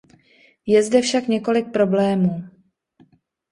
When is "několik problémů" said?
1.27-2.49